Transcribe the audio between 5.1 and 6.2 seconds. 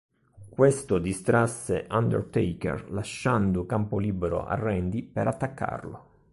attaccarlo.